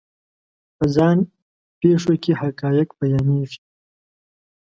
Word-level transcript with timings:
په 0.77 0.85
ځان 0.95 1.17
پېښو 1.79 2.13
کې 2.23 2.31
حقایق 2.41 2.89
بیانېږي. 2.99 3.61